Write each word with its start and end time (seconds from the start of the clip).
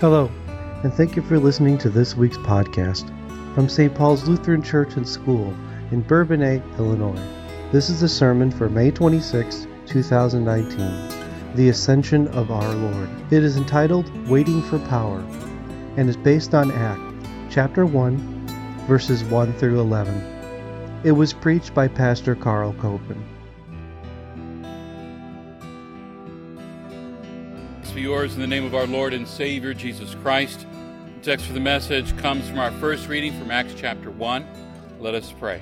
Hello, 0.00 0.30
and 0.84 0.94
thank 0.94 1.16
you 1.16 1.22
for 1.22 1.40
listening 1.40 1.76
to 1.78 1.90
this 1.90 2.14
week's 2.14 2.36
podcast 2.36 3.08
from 3.52 3.68
St. 3.68 3.92
Paul's 3.92 4.28
Lutheran 4.28 4.62
Church 4.62 4.94
and 4.94 5.08
School 5.08 5.52
in 5.90 6.02
Bourbonnais, 6.02 6.62
Illinois. 6.78 7.20
This 7.72 7.90
is 7.90 8.00
the 8.00 8.08
sermon 8.08 8.52
for 8.52 8.68
May 8.68 8.92
26, 8.92 9.66
2019, 9.86 11.56
The 11.56 11.70
Ascension 11.70 12.28
of 12.28 12.52
Our 12.52 12.74
Lord. 12.74 13.10
It 13.32 13.42
is 13.42 13.56
entitled 13.56 14.08
Waiting 14.28 14.62
for 14.62 14.78
Power 14.78 15.18
and 15.96 16.08
is 16.08 16.16
based 16.16 16.54
on 16.54 16.70
Acts 16.70 17.28
chapter 17.50 17.84
1, 17.84 18.86
verses 18.86 19.24
1 19.24 19.52
through 19.54 19.80
11. 19.80 21.00
It 21.02 21.10
was 21.10 21.32
preached 21.32 21.74
by 21.74 21.88
Pastor 21.88 22.36
Carl 22.36 22.72
Koeppen. 22.74 23.20
Be 27.98 28.02
yours 28.04 28.36
in 28.36 28.40
the 28.40 28.46
name 28.46 28.64
of 28.64 28.76
our 28.76 28.86
Lord 28.86 29.12
and 29.12 29.26
Savior 29.26 29.74
Jesus 29.74 30.14
Christ. 30.22 30.64
The 31.16 31.32
text 31.32 31.46
for 31.46 31.52
the 31.52 31.58
message 31.58 32.16
comes 32.18 32.48
from 32.48 32.60
our 32.60 32.70
first 32.70 33.08
reading 33.08 33.36
from 33.36 33.50
Acts 33.50 33.74
chapter 33.76 34.08
1. 34.08 34.46
Let 35.00 35.16
us 35.16 35.34
pray. 35.36 35.60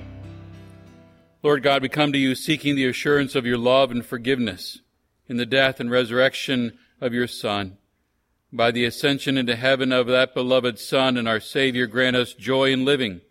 Lord 1.41 1.63
God, 1.63 1.81
we 1.81 1.89
come 1.89 2.13
to 2.13 2.19
you 2.19 2.35
seeking 2.35 2.75
the 2.75 2.85
assurance 2.85 3.33
of 3.33 3.47
your 3.47 3.57
love 3.57 3.89
and 3.89 4.05
forgiveness 4.05 4.81
in 5.27 5.37
the 5.37 5.47
death 5.47 5.79
and 5.79 5.89
resurrection 5.89 6.77
of 7.01 7.11
your 7.11 7.25
Son. 7.25 7.79
By 8.53 8.69
the 8.69 8.85
ascension 8.85 9.35
into 9.35 9.55
heaven 9.55 9.91
of 9.91 10.05
that 10.05 10.35
beloved 10.35 10.77
Son 10.77 11.17
and 11.17 11.27
our 11.27 11.39
Savior, 11.39 11.87
grant 11.87 12.15
us 12.15 12.33
joy 12.35 12.71
in 12.71 12.85
living, 12.85 13.21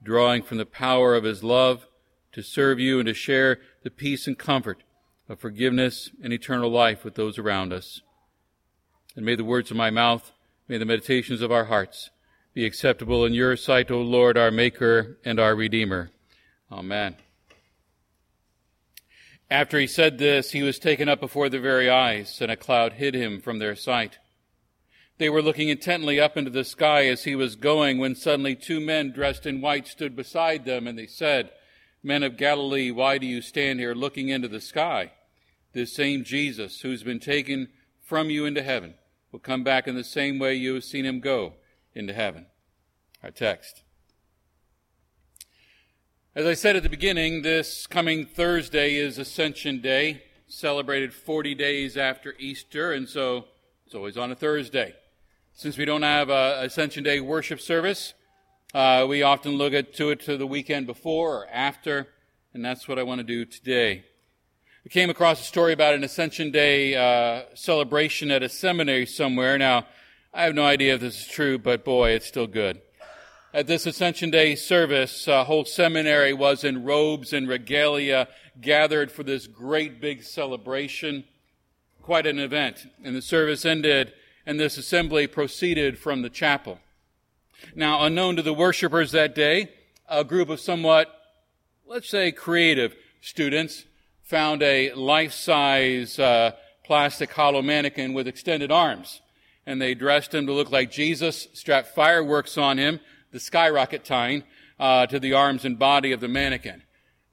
drawing 0.00 0.44
from 0.44 0.58
the 0.58 0.64
power 0.64 1.16
of 1.16 1.24
his 1.24 1.42
love 1.42 1.88
to 2.30 2.40
serve 2.40 2.78
you 2.78 3.00
and 3.00 3.08
to 3.08 3.14
share 3.14 3.58
the 3.82 3.90
peace 3.90 4.28
and 4.28 4.38
comfort 4.38 4.84
of 5.28 5.40
forgiveness 5.40 6.10
and 6.22 6.32
eternal 6.32 6.70
life 6.70 7.04
with 7.04 7.16
those 7.16 7.36
around 7.36 7.72
us. 7.72 8.00
And 9.16 9.24
may 9.24 9.36
the 9.36 9.44
words 9.44 9.70
of 9.70 9.76
my 9.76 9.90
mouth, 9.90 10.32
may 10.68 10.78
the 10.78 10.84
meditations 10.84 11.40
of 11.40 11.52
our 11.52 11.66
hearts 11.66 12.10
be 12.52 12.64
acceptable 12.64 13.24
in 13.24 13.34
your 13.34 13.56
sight, 13.56 13.90
O 13.90 14.00
Lord, 14.00 14.38
our 14.38 14.50
Maker 14.50 15.18
and 15.24 15.38
our 15.40 15.54
Redeemer. 15.54 16.10
Amen. 16.70 17.16
After 19.50 19.78
he 19.78 19.86
said 19.86 20.18
this, 20.18 20.52
he 20.52 20.62
was 20.62 20.78
taken 20.78 21.08
up 21.08 21.20
before 21.20 21.48
their 21.48 21.60
very 21.60 21.90
eyes, 21.90 22.40
and 22.40 22.50
a 22.50 22.56
cloud 22.56 22.94
hid 22.94 23.14
him 23.14 23.40
from 23.40 23.58
their 23.58 23.76
sight. 23.76 24.18
They 25.18 25.28
were 25.28 25.42
looking 25.42 25.68
intently 25.68 26.18
up 26.18 26.36
into 26.36 26.50
the 26.50 26.64
sky 26.64 27.06
as 27.06 27.24
he 27.24 27.36
was 27.36 27.54
going, 27.54 27.98
when 27.98 28.16
suddenly 28.16 28.56
two 28.56 28.80
men 28.80 29.12
dressed 29.12 29.46
in 29.46 29.60
white 29.60 29.86
stood 29.86 30.16
beside 30.16 30.64
them, 30.64 30.88
and 30.88 30.98
they 30.98 31.06
said, 31.06 31.50
Men 32.02 32.22
of 32.22 32.36
Galilee, 32.36 32.90
why 32.90 33.18
do 33.18 33.26
you 33.26 33.40
stand 33.40 33.78
here 33.78 33.94
looking 33.94 34.28
into 34.28 34.48
the 34.48 34.60
sky? 34.60 35.12
This 35.72 35.94
same 35.94 36.24
Jesus, 36.24 36.80
who's 36.80 37.02
been 37.02 37.20
taken 37.20 37.68
from 38.02 38.30
you 38.30 38.44
into 38.44 38.62
heaven, 38.62 38.94
will 39.34 39.40
come 39.40 39.64
back 39.64 39.88
in 39.88 39.96
the 39.96 40.04
same 40.04 40.38
way 40.38 40.54
you 40.54 40.74
have 40.74 40.84
seen 40.84 41.04
him 41.04 41.18
go 41.18 41.54
into 41.92 42.14
heaven. 42.14 42.46
Our 43.20 43.32
text. 43.32 43.82
As 46.36 46.46
I 46.46 46.54
said 46.54 46.76
at 46.76 46.84
the 46.84 46.88
beginning, 46.88 47.42
this 47.42 47.88
coming 47.88 48.26
Thursday 48.26 48.94
is 48.94 49.18
Ascension 49.18 49.80
Day, 49.80 50.22
celebrated 50.46 51.12
40 51.12 51.56
days 51.56 51.96
after 51.96 52.36
Easter, 52.38 52.92
and 52.92 53.08
so 53.08 53.46
it's 53.84 53.96
always 53.96 54.16
on 54.16 54.30
a 54.30 54.36
Thursday. 54.36 54.94
Since 55.52 55.78
we 55.78 55.84
don't 55.84 56.02
have 56.02 56.30
a 56.30 56.60
Ascension 56.62 57.02
Day 57.02 57.18
worship 57.18 57.60
service, 57.60 58.14
uh, 58.72 59.04
we 59.08 59.24
often 59.24 59.54
look 59.54 59.72
at, 59.72 59.94
to 59.94 60.10
it 60.10 60.20
to 60.26 60.36
the 60.36 60.46
weekend 60.46 60.86
before 60.86 61.38
or 61.38 61.48
after, 61.48 62.06
and 62.52 62.64
that's 62.64 62.86
what 62.86 63.00
I 63.00 63.02
want 63.02 63.18
to 63.18 63.24
do 63.24 63.44
today. 63.44 64.04
I 64.86 64.90
came 64.90 65.08
across 65.08 65.40
a 65.40 65.44
story 65.44 65.72
about 65.72 65.94
an 65.94 66.04
Ascension 66.04 66.50
Day 66.50 66.94
uh, 66.94 67.44
celebration 67.54 68.30
at 68.30 68.42
a 68.42 68.50
seminary 68.50 69.06
somewhere. 69.06 69.56
Now, 69.56 69.86
I 70.34 70.42
have 70.42 70.54
no 70.54 70.66
idea 70.66 70.94
if 70.94 71.00
this 71.00 71.22
is 71.22 71.26
true, 71.26 71.56
but 71.56 71.86
boy, 71.86 72.10
it's 72.10 72.26
still 72.26 72.46
good. 72.46 72.82
At 73.54 73.66
this 73.66 73.86
Ascension 73.86 74.30
Day 74.30 74.54
service, 74.54 75.26
a 75.26 75.44
whole 75.44 75.64
seminary 75.64 76.34
was 76.34 76.64
in 76.64 76.84
robes 76.84 77.32
and 77.32 77.48
regalia 77.48 78.28
gathered 78.60 79.10
for 79.10 79.22
this 79.22 79.46
great 79.46 80.02
big 80.02 80.22
celebration. 80.22 81.24
Quite 82.02 82.26
an 82.26 82.38
event. 82.38 82.86
And 83.02 83.16
the 83.16 83.22
service 83.22 83.64
ended, 83.64 84.12
and 84.44 84.60
this 84.60 84.76
assembly 84.76 85.26
proceeded 85.26 85.98
from 85.98 86.20
the 86.20 86.28
chapel. 86.28 86.78
Now, 87.74 88.04
unknown 88.04 88.36
to 88.36 88.42
the 88.42 88.52
worshipers 88.52 89.12
that 89.12 89.34
day, 89.34 89.70
a 90.10 90.24
group 90.24 90.50
of 90.50 90.60
somewhat, 90.60 91.08
let's 91.86 92.10
say, 92.10 92.32
creative 92.32 92.94
students 93.22 93.86
found 94.24 94.62
a 94.62 94.92
life-size 94.94 96.18
uh, 96.18 96.52
plastic 96.84 97.32
hollow 97.32 97.62
mannequin 97.62 98.14
with 98.14 98.26
extended 98.26 98.72
arms. 98.72 99.20
And 99.66 99.80
they 99.80 99.94
dressed 99.94 100.34
him 100.34 100.46
to 100.46 100.52
look 100.52 100.70
like 100.70 100.90
Jesus, 100.90 101.48
strapped 101.54 101.94
fireworks 101.94 102.58
on 102.58 102.78
him, 102.78 103.00
the 103.32 103.40
skyrocket 103.40 104.04
tying, 104.04 104.44
uh, 104.78 105.06
to 105.06 105.18
the 105.20 105.32
arms 105.32 105.64
and 105.64 105.78
body 105.78 106.12
of 106.12 106.20
the 106.20 106.28
mannequin. 106.28 106.82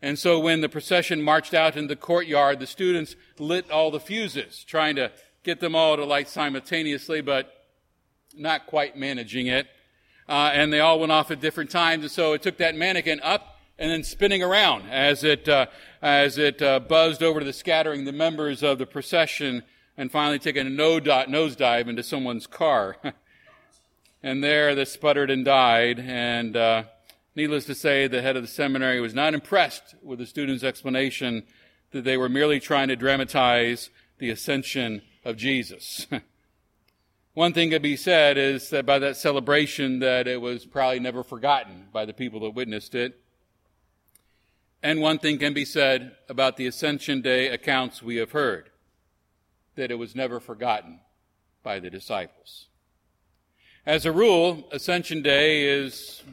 And 0.02 0.18
so 0.18 0.40
when 0.40 0.62
the 0.62 0.70
procession 0.70 1.22
marched 1.22 1.54
out 1.54 1.78
in 1.78 1.88
the 1.88 1.96
courtyard, 1.96 2.60
the 2.60 2.68
students 2.68 3.16
lit 3.38 3.70
all 3.70 3.92
the 3.92 4.00
fuses, 4.00 4.64
trying 4.64 4.96
to 4.96 5.12
get 5.44 5.60
them 5.60 5.76
all 5.76 5.96
to 5.96 6.06
light 6.06 6.28
simultaneously, 6.28 7.22
but 7.22 7.52
not 8.36 8.68
quite 8.68 8.96
managing 8.96 9.48
it. 9.48 9.68
Uh, 10.28 10.52
and 10.54 10.72
they 10.72 10.80
all 10.80 11.00
went 11.00 11.12
off 11.12 11.32
at 11.32 11.42
different 11.42 11.70
times. 11.70 12.04
And 12.04 12.12
so 12.12 12.34
it 12.34 12.42
took 12.42 12.58
that 12.58 12.76
mannequin 12.76 13.20
up 13.22 13.51
and 13.82 13.90
then 13.90 14.04
spinning 14.04 14.44
around 14.44 14.88
as 14.92 15.24
it, 15.24 15.50
uh, 15.50 15.66
as 16.04 16.38
it 16.38 16.62
uh, 16.62 16.80
buzzed 16.80 17.24
over 17.24 17.40
to 17.40 17.46
the 17.46 17.52
scattering 17.52 18.06
the 18.06 18.12
members 18.12 18.62
of 18.62 18.78
the 18.78 18.86
procession 18.86 19.64
and 19.98 20.12
finally 20.12 20.38
taking 20.38 20.68
a 20.68 20.70
nosedive 20.70 21.88
into 21.88 22.04
someone's 22.04 22.46
car. 22.46 22.96
and 24.24 24.44
there 24.44 24.76
they 24.76 24.86
sputtered 24.86 25.32
and 25.32 25.44
died. 25.44 26.00
And 26.00 26.56
uh, 26.56 26.84
needless 27.36 27.66
to 27.66 27.76
say, 27.76 28.06
the 28.06 28.22
head 28.22 28.36
of 28.36 28.44
the 28.44 28.48
seminary 28.48 29.02
was 29.02 29.16
not 29.16 29.34
impressed 29.34 29.96
with 30.04 30.20
the 30.20 30.28
students' 30.28 30.64
explanation 30.64 31.44
that 31.90 32.04
they 32.04 32.18
were 32.18 32.30
merely 32.30 32.60
trying 32.60 32.88
to 32.90 32.96
dramatize 32.96 33.90
the 34.20 34.30
ascension 34.30 35.02
of 35.26 35.38
Jesus. 35.38 36.06
One 37.34 37.54
thing 37.54 37.72
to 37.72 37.80
be 37.80 37.96
said 37.96 38.38
is 38.38 38.70
that 38.70 38.86
by 38.86 39.00
that 39.00 39.18
celebration 39.18 40.00
that 40.00 40.28
it 40.28 40.40
was 40.40 40.68
probably 40.68 41.00
never 41.00 41.24
forgotten 41.24 41.88
by 41.92 42.06
the 42.06 42.14
people 42.14 42.42
that 42.42 42.52
witnessed 42.52 42.94
it. 42.94 43.21
And 44.84 45.00
one 45.00 45.20
thing 45.20 45.38
can 45.38 45.54
be 45.54 45.66
said 45.66 46.16
about 46.28 46.58
the 46.58 46.66
Ascension 46.66 47.22
Day 47.22 47.50
accounts 47.50 48.02
we 48.02 48.16
have 48.16 48.32
heard 48.32 48.70
that 49.76 49.92
it 49.92 49.96
was 49.96 50.16
never 50.16 50.40
forgotten 50.40 51.00
by 51.64 51.80
the 51.80 51.90
disciples. 51.90 52.68
As 53.86 54.06
a 54.06 54.12
rule, 54.12 54.68
Ascension 54.72 55.22
Day 55.22 55.70
is 55.70 56.24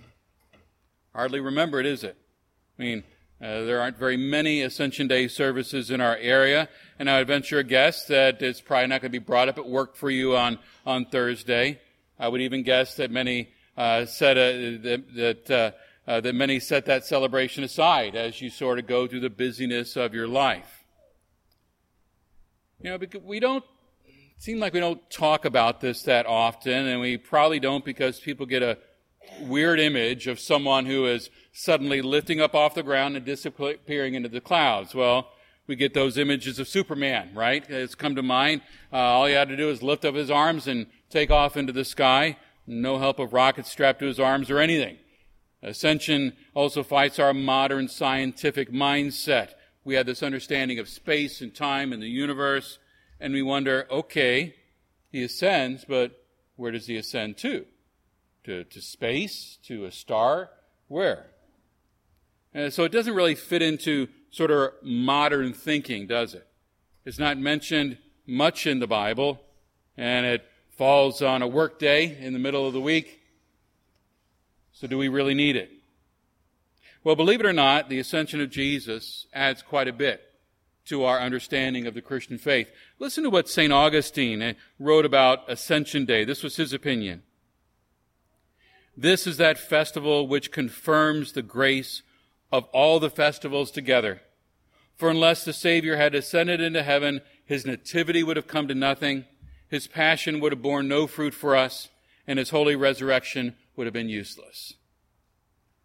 hardly 1.15 1.41
remembered, 1.41 1.85
is 1.85 2.05
it? 2.05 2.17
I 2.79 2.83
mean, 2.83 3.05
uh, 3.41 3.65
there 3.65 3.81
aren't 3.81 3.99
very 3.99 4.17
many 4.17 4.63
Ascension 4.63 5.09
Day 5.09 5.29
services 5.29 5.91
in 5.91 6.01
our 6.01 6.17
area, 6.17 6.69
and 6.99 7.11
I 7.11 7.19
would 7.19 7.27
venture 7.27 7.59
a 7.59 7.65
guess 7.65 8.07
that 8.07 8.41
it's 8.41 8.61
probably 8.61 8.89
not 8.89 9.03
going 9.03 9.13
to 9.13 9.19
be 9.21 9.25
brought 9.25 9.49
up 9.49 9.59
at 9.59 9.69
work 9.69 9.95
for 9.95 10.11
you 10.11 10.37
on, 10.37 10.59
on 10.87 11.05
Thursday. 11.05 11.81
I 12.19 12.29
would 12.29 12.41
even 12.41 12.63
guess 12.63 12.97
that 12.97 13.11
many 13.11 13.51
uh, 13.77 14.07
said 14.07 14.39
uh, 14.39 14.83
that, 14.83 15.05
that 15.15 15.75
uh, 16.09 16.23
that 16.23 16.35
many 16.35 16.59
set 16.59 16.87
that 16.87 17.05
celebration 17.05 17.63
aside 17.63 18.17
as 18.17 18.41
you 18.41 18.49
sort 18.49 18.79
of 18.79 18.87
go 18.87 19.07
through 19.07 19.21
the 19.21 19.29
busyness 19.29 19.95
of 19.95 20.15
your 20.15 20.27
life. 20.27 20.87
You 22.81 22.91
know, 22.91 22.99
because 22.99 23.23
we 23.23 23.41
don't 23.41 23.65
seem 24.39 24.59
like 24.59 24.73
we 24.73 24.81
don't 24.81 25.11
talk 25.11 25.45
about 25.45 25.83
this 25.83 26.03
that 26.05 26.25
often, 26.25 26.87
and 26.87 27.01
we 27.01 27.19
probably 27.19 27.61
don't 27.61 27.85
because 27.85 28.21
people 28.21 28.47
get 28.47 28.63
a 28.63 28.79
weird 29.43 29.79
image 29.79 30.27
of 30.27 30.41
someone 30.41 30.87
who 30.87 31.05
is 31.05 31.29
suddenly 31.53 32.01
lifting 32.01 32.41
up 32.41 32.55
off 32.55 32.75
the 32.75 32.83
ground 32.83 33.15
and 33.15 33.27
disappearing 33.27 34.15
into 34.15 34.31
the 34.31 34.41
clouds. 34.41 34.95
Well, 34.95 35.29
we 35.67 35.77
get 35.77 35.93
those 35.93 36.17
images 36.17 36.59
of 36.59 36.69
Superman, 36.69 37.35
right? 37.35 37.69
It's 37.69 37.95
come 37.95 38.15
to 38.15 38.23
mind. 38.23 38.63
Uh, 38.91 38.97
all 38.97 39.27
he 39.27 39.35
had 39.35 39.51
to 39.51 39.57
do 39.57 39.69
is 39.69 39.83
lift 39.83 40.07
up 40.07 40.15
his 40.15 40.31
arms 40.31 40.67
and 40.67 40.87
take 41.11 41.31
off 41.31 41.59
into 41.59 41.75
the 41.75 41.85
sky. 41.85 42.39
No 42.67 42.99
help 42.99 43.19
of 43.19 43.35
rockets 43.35 43.71
strapped 43.71 43.99
to 44.01 44.07
his 44.07 44.19
arms 44.19 44.51
or 44.51 44.59
anything. 44.59 44.97
Ascension 45.63 46.37
also 46.55 46.83
fights 46.83 47.19
our 47.19 47.35
modern 47.35 47.89
scientific 47.89 48.71
mindset. 48.73 49.51
We 49.85 49.95
have 49.95 50.07
this 50.07 50.23
understanding 50.23 50.79
of 50.79 50.89
space 50.89 51.41
and 51.41 51.55
time 51.55 51.93
and 51.93 52.03
the 52.03 52.09
universe, 52.09 52.79
and 53.19 53.33
we 53.33 53.43
wonder, 53.43 53.87
okay, 53.91 54.55
he 55.11 55.23
ascends, 55.25 55.85
but 55.85 56.25
where 56.57 56.71
does 56.71 56.87
he 56.87 56.97
ascend 56.97 57.39
to? 57.39 57.67
To, 58.45 58.65
to 58.65 58.81
space? 58.81 59.59
To 59.65 59.85
a 59.85 59.93
star? 59.93 60.51
Where? 60.87 61.27
And 62.55 62.73
so 62.73 62.85
it 62.85 62.93
doesn't 62.93 63.15
really 63.15 63.35
fit 63.35 63.63
into 63.63 64.09
sort 64.31 64.51
of 64.51 64.73
modern 64.83 65.53
thinking, 65.53 66.07
does 66.07 66.35
it? 66.35 66.47
It's 67.05 67.19
not 67.19 67.39
mentioned 67.39 67.99
much 68.27 68.67
in 68.67 68.79
the 68.81 68.87
Bible, 68.87 69.41
and 69.97 70.27
it 70.27 70.45
falls 70.77 71.23
on 71.23 71.43
a 71.43 71.49
work 71.49 71.79
day 71.79 72.17
in 72.21 72.33
the 72.33 72.39
middle 72.39 72.67
of 72.67 72.73
the 72.73 72.81
week. 72.81 73.18
So 74.79 74.87
do 74.87 74.97
we 74.97 75.09
really 75.09 75.35
need 75.35 75.57
it? 75.57 75.73
Well, 77.03 77.17
believe 77.17 77.41
it 77.41 77.47
or 77.47 77.53
not, 77.53 77.89
the 77.89 77.99
ascension 77.99 78.41
of 78.41 78.49
Jesus 78.49 79.27
adds 79.35 79.61
quite 79.61 79.89
a 79.89 79.93
bit 79.93 80.23
to 80.85 81.03
our 81.03 81.19
understanding 81.19 81.89
of 81.89 81.95
the 81.95 82.01
Christian 82.01 82.39
faith. 82.39 82.71
Listen 83.01 83.25
to 83.25 83.31
what 83.31 83.49
St. 83.49 83.73
Augustine 83.73 84.41
eh, 84.41 84.53
wrote 84.79 85.05
about 85.05 85.51
Ascension 85.51 86.05
Day. 86.05 86.25
This 86.25 86.45
was 86.45 86.55
his 86.55 86.73
opinion. 86.73 87.25
This 88.97 89.27
is 89.27 89.37
that 89.39 89.59
festival 89.59 90.29
which 90.29 90.53
confirms 90.53 91.33
the 91.33 91.43
grace 91.43 92.03
of 92.53 92.63
all 92.67 93.01
the 93.01 93.11
festivals 93.11 93.73
together. 93.73 94.21
For 94.95 95.11
unless 95.11 95.45
the 95.45 95.53
Savior 95.53 95.97
had 95.97 96.15
ascended 96.15 96.61
into 96.61 96.85
heaven, 96.85 97.23
his 97.45 97.67
nativity 97.67 98.23
would 98.23 98.37
have 98.37 98.47
come 98.47 98.69
to 98.69 98.77
nothing, 98.77 99.25
his 99.69 99.89
passion 99.89 100.39
would 100.39 100.53
have 100.53 100.63
borne 100.63 100.87
no 100.87 101.09
fruit 101.09 101.35
for 101.35 101.57
us, 101.57 101.89
and 102.29 102.39
his 102.39 102.51
holy 102.51 102.77
resurrection 102.77 103.57
would 103.79 103.87
have 103.87 103.95
been 103.95 104.09
useless. 104.09 104.75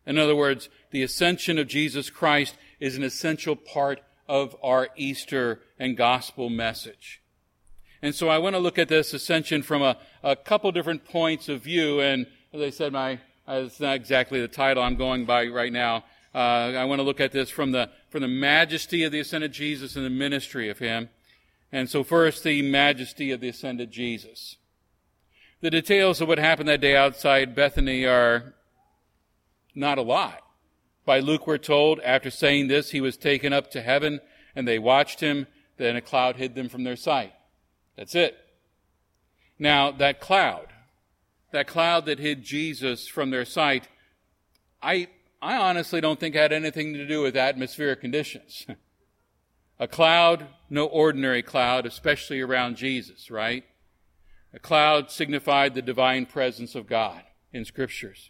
In 0.05 0.17
other 0.17 0.35
words, 0.35 0.67
the 0.91 1.03
ascension 1.03 1.57
of 1.57 1.67
Jesus 1.67 2.09
Christ 2.09 2.55
is 2.79 2.97
an 2.97 3.03
essential 3.03 3.55
part 3.55 4.01
of 4.27 4.55
our 4.61 4.89
Easter 4.97 5.61
and 5.79 5.95
gospel 5.95 6.49
message. 6.49 7.21
And 8.01 8.13
so 8.13 8.27
I 8.27 8.37
want 8.37 8.55
to 8.55 8.59
look 8.59 8.77
at 8.77 8.89
this 8.89 9.13
ascension 9.13 9.61
from 9.61 9.81
a, 9.81 9.97
a 10.23 10.35
couple 10.35 10.71
different 10.73 11.05
points 11.05 11.47
of 11.47 11.61
view. 11.61 12.01
And 12.01 12.27
as 12.51 12.61
I 12.61 12.69
said, 12.69 12.91
my, 12.91 13.19
it's 13.47 13.79
not 13.79 13.95
exactly 13.95 14.41
the 14.41 14.49
title 14.49 14.83
I'm 14.83 14.97
going 14.97 15.25
by 15.25 15.47
right 15.47 15.71
now. 15.71 16.03
Uh, 16.35 16.73
I 16.75 16.83
want 16.85 16.99
to 16.99 17.03
look 17.03 17.21
at 17.21 17.31
this 17.31 17.49
from 17.49 17.71
the, 17.71 17.89
from 18.09 18.21
the 18.21 18.27
majesty 18.27 19.03
of 19.03 19.11
the 19.11 19.19
ascended 19.19 19.53
Jesus 19.53 19.95
and 19.95 20.05
the 20.05 20.09
ministry 20.09 20.69
of 20.69 20.79
him. 20.79 21.09
And 21.71 21.89
so 21.89 22.03
first, 22.03 22.43
the 22.43 22.61
majesty 22.61 23.31
of 23.31 23.39
the 23.39 23.49
ascended 23.49 23.91
Jesus. 23.91 24.57
The 25.63 25.71
details 25.71 26.19
of 26.19 26.27
what 26.27 26.39
happened 26.39 26.68
that 26.68 26.81
day 26.81 26.94
outside 26.94 27.56
Bethany 27.56 28.06
are 28.06 28.54
not 29.74 29.98
a 29.98 30.01
lot. 30.01 30.42
By 31.06 31.21
Luke, 31.21 31.48
we're 31.48 31.57
told, 31.57 32.01
after 32.01 32.30
saying 32.30 32.68
this, 32.68 32.92
he 32.92 33.00
was 33.00 33.15
taken 33.15 33.54
up 33.54 33.71
to 33.71 33.81
heaven, 33.81 34.19
and 34.57 34.68
they 34.68 34.77
watched 34.77 35.21
him. 35.21 35.48
Then 35.77 35.95
a 35.95 36.01
cloud 36.01 36.36
hid 36.36 36.54
them 36.54 36.68
from 36.68 36.83
their 36.83 36.98
sight. 36.98 37.31
That's 37.95 38.13
it. 38.13 38.36
Now, 39.57 39.89
that 39.92 40.19
cloud, 40.19 40.68
that 41.51 41.65
cloud 41.65 42.07
that 42.07 42.19
hid 42.19 42.44
Jesus 42.44 43.07
from 43.07 43.30
their 43.30 43.45
sight, 43.45 43.88
I, 44.81 45.07
I 45.42 45.56
honestly 45.56 46.01
don't 46.01 46.19
think 46.19 46.36
had 46.36 46.51
anything 46.51 46.92
to 46.95 47.07
do 47.07 47.21
with 47.21 47.38
atmospheric 47.38 48.01
conditions. 48.01 48.68
a 49.80 49.88
cloud, 49.88 50.45
no 50.69 50.88
ordinary 50.88 51.42
cloud, 51.42 51.86
especially 51.86 52.42
around 52.42 52.75
Jesus, 52.75 53.31
right? 53.31 53.63
A 54.53 54.59
cloud 54.59 55.09
signified 55.09 55.73
the 55.73 55.81
divine 55.81 56.25
presence 56.25 56.75
of 56.75 56.88
God 56.88 57.23
in 57.51 57.65
scriptures. 57.65 58.29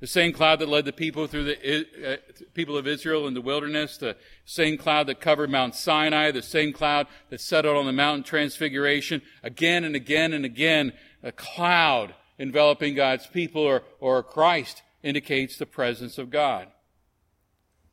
The 0.00 0.06
same 0.08 0.32
cloud 0.32 0.58
that 0.58 0.68
led 0.68 0.84
the 0.84 0.92
people 0.92 1.28
through 1.28 1.44
the 1.44 2.14
uh, 2.14 2.16
people 2.54 2.76
of 2.76 2.88
Israel 2.88 3.28
in 3.28 3.34
the 3.34 3.40
wilderness, 3.40 3.98
the 3.98 4.16
same 4.44 4.76
cloud 4.76 5.06
that 5.06 5.20
covered 5.20 5.48
Mount 5.48 5.76
Sinai, 5.76 6.32
the 6.32 6.42
same 6.42 6.72
cloud 6.72 7.06
that 7.30 7.40
settled 7.40 7.76
on 7.76 7.86
the 7.86 7.92
mountain 7.92 8.24
transfiguration, 8.24 9.22
again 9.44 9.84
and 9.84 9.94
again 9.94 10.32
and 10.32 10.44
again, 10.44 10.92
a 11.22 11.30
cloud 11.30 12.16
enveloping 12.36 12.96
God's 12.96 13.28
people 13.28 13.62
or, 13.62 13.84
or 14.00 14.24
Christ 14.24 14.82
indicates 15.04 15.56
the 15.56 15.66
presence 15.66 16.18
of 16.18 16.30
God. 16.30 16.66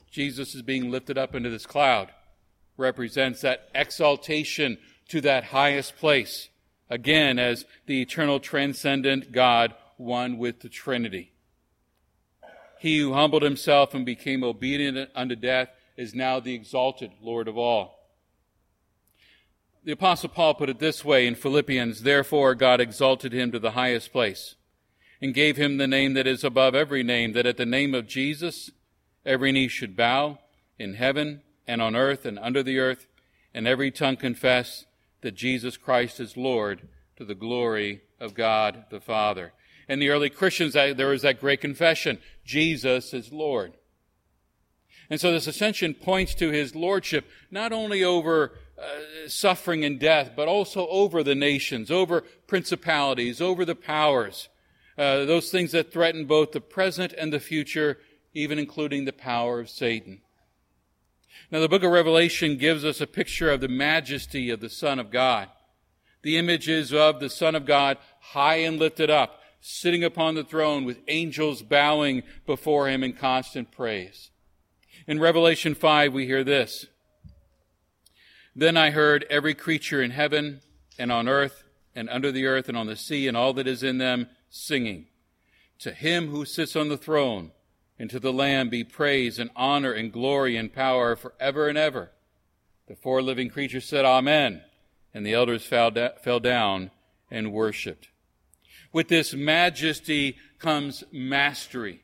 Jesus 0.10 0.56
is 0.56 0.64
being 0.64 0.90
lifted 0.90 1.18
up 1.18 1.36
into 1.36 1.52
this 1.52 1.68
cloud, 1.68 2.10
represents 2.76 3.42
that 3.42 3.70
exaltation 3.76 4.80
to 5.10 5.22
that 5.22 5.44
highest 5.46 5.96
place, 5.98 6.50
again 6.90 7.38
as 7.40 7.66
the 7.86 8.02
eternal 8.02 8.40
transcendent 8.40 9.32
God, 9.32 9.74
one 9.98 10.38
with 10.38 10.62
the 10.62 10.70
Trinity. 10.70 11.34
He 12.80 13.00
who 13.00 13.14
humbled 13.14 13.44
himself 13.44 13.94
and 13.94 14.06
became 14.06 14.44
obedient 14.44 15.10
unto 15.14 15.36
death 15.36 15.70
is 15.98 16.16
now 16.16 16.40
the 16.40 16.56
exalted 16.56 17.12
Lord 17.22 17.48
of 17.48 17.58
all. 17.58 18.00
The 19.84 19.92
apostle 19.92 20.30
Paul 20.30 20.56
put 20.56 20.70
it 20.70 20.80
this 20.80 21.04
way 21.04 21.28
in 21.28 21.36
Philippians, 21.36 22.04
therefore 22.04 22.56
God 22.56 22.80
exalted 22.80 23.34
him 23.34 23.52
to 23.52 23.60
the 23.60 23.72
highest 23.72 24.12
place 24.12 24.56
and 25.22 25.34
gave 25.34 25.58
him 25.58 25.78
the 25.78 25.88
name 25.88 26.14
that 26.14 26.28
is 26.28 26.44
above 26.44 26.76
every 26.76 27.04
name, 27.04 27.34
that 27.34 27.46
at 27.46 27.58
the 27.58 27.66
name 27.66 27.94
of 27.94 28.08
Jesus 28.08 28.72
every 29.26 29.52
knee 29.52 29.68
should 29.68 29.96
bow 29.96 30.40
in 30.78 30.94
heaven 30.94 31.42
and 31.68 31.82
on 31.82 31.96
earth 31.96 32.26
and 32.26 32.40
under 32.40 32.64
the 32.64 32.80
earth, 32.80 33.08
and 33.54 33.68
every 33.68 33.92
tongue 33.92 34.16
confess 34.16 34.86
that 35.22 35.36
Jesus 35.36 35.78
Christ 35.78 36.20
is 36.20 36.38
Lord 36.38 36.88
to 37.18 37.26
the 37.26 37.36
glory 37.36 38.02
of 38.20 38.34
God 38.34 38.86
the 38.90 39.02
Father 39.02 39.54
and 39.90 40.00
the 40.00 40.10
early 40.10 40.30
Christians, 40.30 40.74
there 40.74 41.08
was 41.08 41.24
that 41.24 41.42
great 41.42 41.60
confession 41.60 42.20
Jesus 42.46 43.12
is 43.14 43.34
Lord. 43.34 43.74
And 45.10 45.20
so 45.20 45.32
this 45.32 45.48
ascension 45.48 45.96
points 45.96 46.36
to 46.36 46.52
his 46.52 46.76
lordship, 46.76 47.28
not 47.50 47.74
only 47.74 48.04
over 48.04 48.54
uh, 48.78 49.28
suffering 49.28 49.84
and 49.84 50.00
death, 50.00 50.34
but 50.36 50.48
also 50.48 50.88
over 50.88 51.24
the 51.24 51.34
nations, 51.34 51.90
over 51.90 52.22
principalities, 52.46 53.42
over 53.42 53.66
the 53.66 53.76
powers, 53.76 54.48
uh, 54.96 55.26
those 55.26 55.50
things 55.50 55.72
that 55.72 55.92
threaten 55.92 56.26
both 56.26 56.52
the 56.52 56.62
present 56.62 57.12
and 57.14 57.34
the 57.34 57.40
future, 57.40 57.98
even 58.36 58.60
including 58.60 59.06
the 59.06 59.12
power 59.12 59.60
of 59.60 59.72
Satan. 59.72 60.22
Now, 61.52 61.60
the 61.60 61.70
book 61.70 61.84
of 61.84 61.92
Revelation 61.92 62.58
gives 62.58 62.86
us 62.86 63.02
a 63.02 63.08
picture 63.08 63.50
of 63.50 63.62
the 63.62 63.68
majesty 63.68 64.50
of 64.50 64.60
the 64.60 64.70
Son 64.70 65.00
of 65.00 65.12
God. 65.12 65.50
The 66.22 66.38
image 66.38 66.68
is 66.68 66.94
of 66.94 67.20
the 67.20 67.30
Son 67.30 67.56
of 67.56 67.66
God 67.66 67.98
high 68.20 68.58
and 68.58 68.78
lifted 68.78 69.10
up, 69.10 69.40
sitting 69.62 70.04
upon 70.04 70.36
the 70.36 70.44
throne 70.44 70.86
with 70.86 71.00
angels 71.08 71.62
bowing 71.62 72.24
before 72.46 72.90
him 72.90 73.04
in 73.04 73.14
constant 73.14 73.72
praise. 73.72 74.32
In 75.08 75.20
Revelation 75.20 75.76
5, 75.76 76.14
we 76.14 76.26
hear 76.26 76.44
this. 76.44 76.86
Then 78.56 78.78
I 78.78 78.92
heard 78.92 79.26
every 79.30 79.54
creature 79.54 80.02
in 80.02 80.12
heaven 80.12 80.62
and 80.98 81.12
on 81.12 81.28
earth 81.28 81.64
and 81.96 82.10
under 82.10 82.32
the 82.32 82.46
earth 82.46 82.68
and 82.68 82.78
on 82.78 82.88
the 82.88 82.96
sea 82.96 83.28
and 83.28 83.36
all 83.36 83.54
that 83.54 83.68
is 83.68 83.84
in 83.84 83.98
them 83.98 84.28
singing. 84.50 85.08
To 85.80 85.94
him 85.94 86.28
who 86.28 86.46
sits 86.46 86.76
on 86.76 86.90
the 86.90 86.98
throne 86.98 87.52
and 88.00 88.10
to 88.10 88.20
the 88.20 88.34
Lamb 88.34 88.70
be 88.70 88.84
praise 88.84 89.38
and 89.38 89.50
honor 89.56 89.92
and 89.92 90.12
glory 90.12 90.56
and 90.56 90.74
power 90.74 91.18
forever 91.18 91.68
and 91.68 91.78
ever. 91.78 92.12
The 92.88 92.96
four 92.96 93.22
living 93.22 93.50
creatures 93.50 93.86
said, 93.86 94.06
Amen. 94.06 94.62
And 95.14 95.26
the 95.26 95.34
elders 95.34 95.66
fell, 95.66 95.92
da- 95.92 96.16
fell 96.24 96.40
down 96.40 96.92
and 97.30 97.52
worshiped. 97.52 98.08
With 98.94 99.10
this 99.10 99.34
majesty 99.34 100.38
comes 100.58 101.04
mastery. 101.12 102.04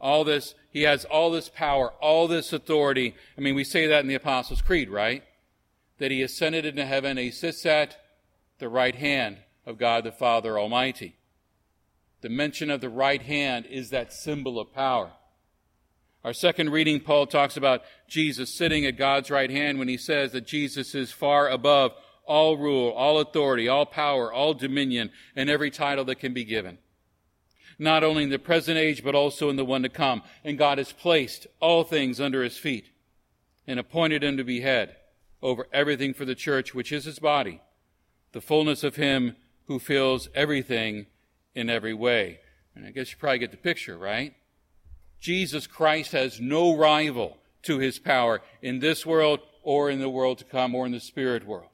All 0.00 0.24
this, 0.24 0.54
he 0.70 0.82
has 0.82 1.04
all 1.04 1.30
this 1.30 1.48
power, 1.48 1.92
all 2.00 2.26
this 2.28 2.52
authority. 2.52 3.14
I 3.36 3.40
mean, 3.40 3.54
we 3.54 3.64
say 3.64 3.86
that 3.88 4.00
in 4.00 4.06
the 4.06 4.14
Apostles' 4.14 4.62
Creed, 4.62 4.88
right? 4.88 5.24
That 5.98 6.10
he 6.10 6.22
ascended 6.22 6.64
into 6.64 6.86
heaven, 6.86 7.18
he 7.18 7.30
sits 7.30 7.66
at 7.66 7.98
the 8.58 8.68
right 8.68 8.94
hand 8.94 9.38
of 9.66 9.76
God 9.76 10.04
the 10.04 10.12
Father 10.12 10.58
Almighty. 10.58 11.16
The 12.20 12.28
mention 12.28 12.70
of 12.70 12.80
the 12.80 12.88
right 12.88 13.22
hand 13.22 13.66
is 13.66 13.90
that 13.90 14.12
symbol 14.12 14.58
of 14.58 14.74
power. 14.74 15.12
Our 16.22 16.34
second 16.34 16.70
reading, 16.70 17.00
Paul 17.00 17.26
talks 17.26 17.56
about 17.56 17.82
Jesus 18.06 18.52
sitting 18.52 18.84
at 18.84 18.98
God's 18.98 19.30
right 19.30 19.50
hand 19.50 19.78
when 19.78 19.88
he 19.88 19.96
says 19.96 20.32
that 20.32 20.46
Jesus 20.46 20.94
is 20.94 21.12
far 21.12 21.48
above 21.48 21.92
all 22.26 22.58
rule, 22.58 22.90
all 22.90 23.18
authority, 23.18 23.68
all 23.68 23.86
power, 23.86 24.30
all 24.30 24.52
dominion, 24.52 25.10
and 25.34 25.48
every 25.48 25.70
title 25.70 26.04
that 26.04 26.18
can 26.18 26.34
be 26.34 26.44
given. 26.44 26.78
Not 27.78 28.04
only 28.04 28.24
in 28.24 28.30
the 28.30 28.38
present 28.38 28.76
age, 28.76 29.02
but 29.02 29.14
also 29.14 29.48
in 29.48 29.56
the 29.56 29.64
one 29.64 29.82
to 29.82 29.88
come. 29.88 30.22
And 30.44 30.58
God 30.58 30.76
has 30.76 30.92
placed 30.92 31.46
all 31.58 31.84
things 31.84 32.20
under 32.20 32.44
his 32.44 32.58
feet 32.58 32.90
and 33.66 33.80
appointed 33.80 34.22
him 34.22 34.36
to 34.36 34.44
be 34.44 34.60
head 34.60 34.96
over 35.40 35.66
everything 35.72 36.12
for 36.12 36.26
the 36.26 36.34
church, 36.34 36.74
which 36.74 36.92
is 36.92 37.06
his 37.06 37.18
body, 37.18 37.62
the 38.32 38.42
fullness 38.42 38.84
of 38.84 38.96
him 38.96 39.36
who 39.66 39.78
fills 39.78 40.28
everything 40.34 41.06
in 41.54 41.70
every 41.70 41.94
way. 41.94 42.40
And 42.74 42.86
I 42.86 42.90
guess 42.90 43.10
you 43.10 43.18
probably 43.18 43.38
get 43.38 43.50
the 43.50 43.56
picture, 43.56 43.96
right? 43.98 44.34
Jesus 45.20 45.66
Christ 45.66 46.12
has 46.12 46.40
no 46.40 46.76
rival 46.76 47.36
to 47.62 47.78
his 47.78 47.98
power 47.98 48.40
in 48.62 48.78
this 48.78 49.04
world 49.04 49.40
or 49.62 49.90
in 49.90 50.00
the 50.00 50.08
world 50.08 50.38
to 50.38 50.44
come 50.44 50.74
or 50.74 50.86
in 50.86 50.92
the 50.92 51.00
spirit 51.00 51.46
world. 51.46 51.68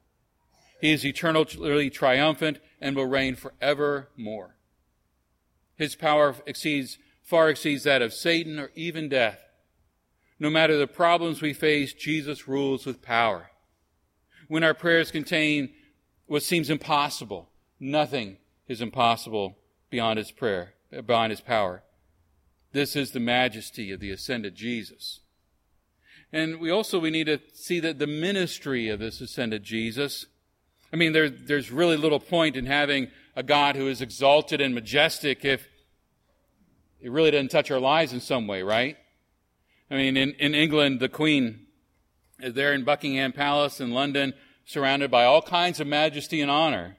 He 0.81 0.93
is 0.93 1.07
eternally 1.07 1.91
triumphant 1.91 2.59
and 2.81 2.97
will 2.97 3.07
reign 3.07 3.37
forevermore. 3.37 4.57
His 5.77 5.95
power 5.95 6.35
exceeds, 6.47 6.99
far 7.23 7.49
exceeds 7.49 7.85
that 7.85 8.03
of 8.03 8.13
Satan 8.13 8.59
or 8.59 8.71
even 8.75 9.09
death. 9.09 9.41
No 10.39 10.51
matter 10.51 10.77
the 10.77 10.87
problems 10.87 11.41
we 11.41 11.53
face, 11.53 11.95
Jesus 11.95 12.49
rules 12.49 12.85
with 12.85 13.01
power. 13.01 13.51
When 14.49 14.65
our 14.65 14.75
prayers 14.75 15.11
contain 15.11 15.71
what 16.27 16.43
seems 16.43 16.69
impossible, 16.69 17.49
nothing 17.81 18.37
is 18.69 18.81
impossible 18.81 19.57
beyond 19.91 20.19
his 20.19 20.31
prayer, 20.31 20.75
beyond 21.07 21.31
his 21.31 21.41
power. 21.41 21.83
This 22.73 22.97
is 22.97 23.13
the 23.13 23.21
majesty 23.21 23.93
of 23.93 24.01
the 24.01 24.11
ascended 24.11 24.55
Jesus. 24.55 25.21
And 26.33 26.61
we 26.61 26.71
also 26.71 26.99
we 26.99 27.11
need 27.11 27.27
to 27.27 27.41
see 27.55 27.81
that 27.81 27.99
the 27.99 28.07
ministry 28.07 28.89
of 28.89 28.99
this 28.99 29.21
ascended 29.21 29.63
Jesus 29.63 30.27
I 30.93 30.97
mean, 30.97 31.13
there, 31.13 31.29
there's 31.29 31.71
really 31.71 31.97
little 31.97 32.21
point 32.21 32.57
in 32.57 32.67
having 32.67 33.09
a 33.35 33.43
God 33.43 33.77
who 33.77 33.89
is 33.89 34.01
exalted 34.01 34.61
and 34.61 34.75
majestic 34.75 35.45
if 35.45 35.69
it 37.01 37.11
really 37.11 37.31
doesn't 37.31 37.51
touch 37.51 37.71
our 37.71 37.81
lives 37.81 38.13
in 38.13 38.21
some 38.21 38.47
way, 38.47 38.63
right? 38.63 38.97
I 39.91 39.95
mean, 39.95 40.17
in, 40.17 40.31
in 40.35 40.55
England, 40.55 41.01
the 41.01 41.09
Queen 41.09 41.67
is 42.41 42.55
there 42.55 42.73
in 42.73 42.85
Buckingham 42.85 43.33
Palace 43.33 43.81
in 43.81 43.93
London, 43.93 44.33
surrounded 44.65 45.11
by 45.11 45.25
all 45.25 45.43
kinds 45.43 45.81
of 45.81 45.87
majesty 45.87 46.41
and 46.41 46.51
honor. 46.51 46.97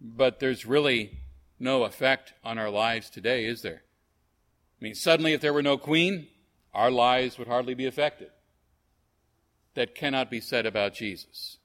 But 0.00 0.40
there's 0.40 0.66
really 0.66 1.18
no 1.58 1.84
effect 1.84 2.34
on 2.44 2.58
our 2.58 2.70
lives 2.70 3.10
today, 3.10 3.46
is 3.46 3.62
there? 3.62 3.82
I 4.80 4.84
mean, 4.84 4.94
suddenly, 4.94 5.32
if 5.32 5.40
there 5.40 5.54
were 5.54 5.62
no 5.62 5.78
queen, 5.78 6.28
our 6.74 6.90
lives 6.90 7.38
would 7.38 7.48
hardly 7.48 7.74
be 7.74 7.86
affected. 7.86 8.28
That 9.74 9.94
cannot 9.94 10.30
be 10.30 10.40
said 10.40 10.66
about 10.66 10.94
Jesus. 10.94 11.58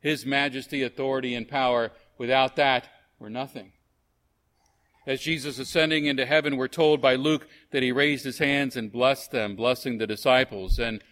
His 0.00 0.24
majesty, 0.24 0.82
authority, 0.82 1.34
and 1.34 1.48
power, 1.48 1.90
without 2.18 2.56
that, 2.56 2.88
were 3.18 3.30
nothing. 3.30 3.72
As 5.06 5.20
Jesus 5.20 5.58
ascending 5.58 6.06
into 6.06 6.24
heaven, 6.24 6.56
we're 6.56 6.68
told 6.68 7.02
by 7.02 7.16
Luke 7.16 7.46
that 7.72 7.82
he 7.82 7.92
raised 7.92 8.24
his 8.24 8.38
hands 8.38 8.76
and 8.76 8.92
blessed 8.92 9.32
them, 9.32 9.56
blessing 9.56 9.98
the 9.98 10.06
disciples. 10.06 10.78
And, 10.78 11.02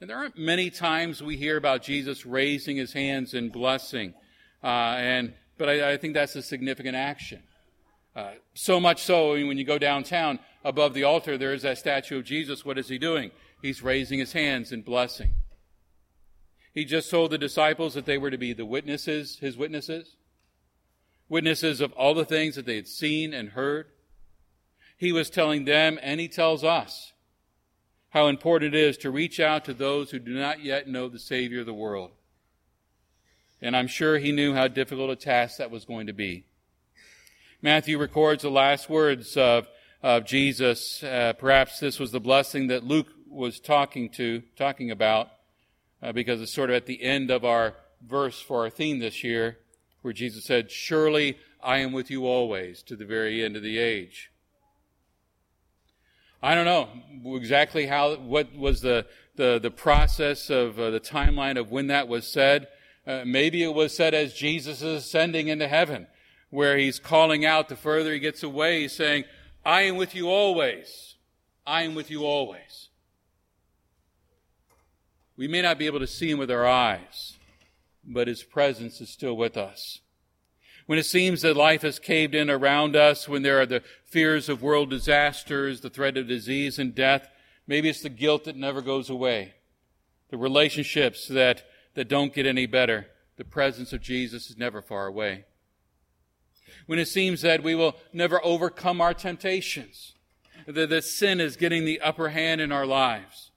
and 0.00 0.08
there 0.08 0.16
aren't 0.16 0.38
many 0.38 0.70
times 0.70 1.22
we 1.22 1.36
hear 1.36 1.56
about 1.56 1.82
Jesus 1.82 2.24
raising 2.24 2.76
his 2.76 2.92
hands 2.92 3.34
and 3.34 3.52
blessing. 3.52 4.14
Uh, 4.62 4.96
and, 4.96 5.34
but 5.62 5.68
I, 5.68 5.92
I, 5.92 5.96
think 5.96 6.14
that's 6.14 6.34
a 6.34 6.42
significant 6.42 6.96
action. 6.96 7.40
Uh, 8.16 8.32
so 8.52 8.80
much 8.80 9.04
so, 9.04 9.30
when 9.46 9.56
you 9.58 9.62
go 9.62 9.78
downtown 9.78 10.40
above 10.64 10.92
the 10.92 11.04
altar, 11.04 11.38
there 11.38 11.54
is 11.54 11.62
that 11.62 11.78
statue 11.78 12.18
of 12.18 12.24
Jesus. 12.24 12.64
What 12.64 12.78
is 12.78 12.88
he 12.88 12.98
doing? 12.98 13.30
He's 13.62 13.80
raising 13.80 14.18
his 14.18 14.32
hands 14.32 14.72
and 14.72 14.84
blessing. 14.84 15.34
He 16.74 16.84
just 16.84 17.08
told 17.12 17.30
the 17.30 17.38
disciples 17.38 17.94
that 17.94 18.06
they 18.06 18.18
were 18.18 18.32
to 18.32 18.38
be 18.38 18.52
the 18.52 18.66
witnesses, 18.66 19.38
his 19.38 19.56
witnesses 19.56 20.16
witnesses 21.28 21.80
of 21.80 21.92
all 21.92 22.12
the 22.12 22.24
things 22.24 22.56
that 22.56 22.66
they 22.66 22.74
had 22.74 22.88
seen 22.88 23.32
and 23.32 23.50
heard. 23.50 23.86
He 24.96 25.12
was 25.12 25.30
telling 25.30 25.64
them, 25.64 25.96
and 26.02 26.18
he 26.18 26.26
tells 26.26 26.64
us, 26.64 27.12
how 28.10 28.26
important 28.26 28.74
it 28.74 28.80
is 28.80 28.96
to 28.98 29.12
reach 29.12 29.38
out 29.38 29.64
to 29.66 29.74
those 29.74 30.10
who 30.10 30.18
do 30.18 30.34
not 30.34 30.64
yet 30.64 30.88
know 30.88 31.08
the 31.08 31.20
Savior 31.20 31.60
of 31.60 31.66
the 31.66 31.72
world. 31.72 32.10
And 33.62 33.76
I'm 33.76 33.86
sure 33.86 34.18
he 34.18 34.32
knew 34.32 34.54
how 34.54 34.66
difficult 34.66 35.10
a 35.10 35.16
task 35.16 35.58
that 35.58 35.70
was 35.70 35.84
going 35.84 36.08
to 36.08 36.12
be. 36.12 36.44
Matthew 37.62 37.96
records 37.96 38.42
the 38.42 38.50
last 38.50 38.90
words 38.90 39.36
of, 39.36 39.68
of 40.02 40.26
Jesus. 40.26 41.02
Uh, 41.02 41.32
perhaps 41.38 41.78
this 41.78 42.00
was 42.00 42.10
the 42.10 42.18
blessing 42.18 42.66
that 42.66 42.82
Luke 42.82 43.06
was 43.28 43.60
talking 43.60 44.10
to, 44.10 44.42
talking 44.56 44.90
about, 44.90 45.28
uh, 46.02 46.10
because 46.10 46.42
it's 46.42 46.52
sort 46.52 46.70
of 46.70 46.76
at 46.76 46.86
the 46.86 47.00
end 47.02 47.30
of 47.30 47.44
our 47.44 47.74
verse 48.04 48.40
for 48.40 48.64
our 48.64 48.70
theme 48.70 48.98
this 48.98 49.22
year 49.22 49.58
where 50.02 50.12
Jesus 50.12 50.44
said, 50.44 50.70
Surely 50.70 51.38
I 51.62 51.78
am 51.78 51.92
with 51.92 52.10
you 52.10 52.26
always 52.26 52.82
to 52.82 52.96
the 52.96 53.04
very 53.04 53.44
end 53.44 53.56
of 53.56 53.62
the 53.62 53.78
age. 53.78 54.32
I 56.42 56.56
don't 56.56 56.64
know 56.64 56.88
exactly 57.36 57.86
how, 57.86 58.16
what 58.16 58.56
was 58.56 58.80
the, 58.80 59.06
the, 59.36 59.60
the 59.62 59.70
process 59.70 60.50
of 60.50 60.80
uh, 60.80 60.90
the 60.90 60.98
timeline 60.98 61.56
of 61.56 61.70
when 61.70 61.86
that 61.86 62.08
was 62.08 62.26
said. 62.26 62.66
Uh, 63.06 63.22
maybe 63.26 63.62
it 63.62 63.74
was 63.74 63.96
said 63.96 64.14
as 64.14 64.34
Jesus 64.34 64.82
is 64.82 65.04
ascending 65.04 65.48
into 65.48 65.68
heaven, 65.68 66.06
where 66.50 66.76
he's 66.76 66.98
calling 66.98 67.44
out 67.44 67.68
the 67.68 67.76
further 67.76 68.12
he 68.12 68.20
gets 68.20 68.42
away, 68.42 68.82
he's 68.82 68.96
saying, 68.96 69.24
I 69.64 69.82
am 69.82 69.96
with 69.96 70.14
you 70.14 70.28
always. 70.28 71.16
I 71.66 71.82
am 71.82 71.94
with 71.94 72.10
you 72.10 72.24
always. 72.24 72.88
We 75.36 75.48
may 75.48 75.62
not 75.62 75.78
be 75.78 75.86
able 75.86 76.00
to 76.00 76.06
see 76.06 76.30
him 76.30 76.38
with 76.38 76.50
our 76.50 76.66
eyes, 76.66 77.38
but 78.04 78.28
His 78.28 78.42
presence 78.42 79.00
is 79.00 79.10
still 79.10 79.36
with 79.36 79.56
us. 79.56 80.00
When 80.86 80.98
it 80.98 81.06
seems 81.06 81.42
that 81.42 81.56
life 81.56 81.82
has 81.82 81.98
caved 81.98 82.34
in 82.34 82.50
around 82.50 82.96
us, 82.96 83.28
when 83.28 83.42
there 83.42 83.60
are 83.60 83.66
the 83.66 83.82
fears 84.04 84.48
of 84.48 84.62
world 84.62 84.90
disasters, 84.90 85.80
the 85.80 85.90
threat 85.90 86.16
of 86.16 86.26
disease 86.26 86.78
and 86.78 86.94
death, 86.94 87.28
maybe 87.66 87.88
it's 87.88 88.02
the 88.02 88.08
guilt 88.08 88.44
that 88.44 88.56
never 88.56 88.82
goes 88.82 89.08
away, 89.08 89.54
the 90.30 90.36
relationships 90.36 91.28
that, 91.28 91.62
that 91.94 92.08
don't 92.08 92.34
get 92.34 92.46
any 92.46 92.66
better. 92.66 93.06
The 93.36 93.44
presence 93.44 93.92
of 93.92 94.00
Jesus 94.00 94.50
is 94.50 94.58
never 94.58 94.82
far 94.82 95.06
away. 95.06 95.44
When 96.86 96.98
it 96.98 97.08
seems 97.08 97.42
that 97.42 97.62
we 97.62 97.74
will 97.74 97.96
never 98.12 98.44
overcome 98.44 99.00
our 99.00 99.14
temptations, 99.14 100.14
that, 100.66 100.90
that 100.90 101.04
sin 101.04 101.40
is 101.40 101.56
getting 101.56 101.84
the 101.84 102.00
upper 102.00 102.30
hand 102.30 102.60
in 102.60 102.72
our 102.72 102.86
lives, 102.86 103.50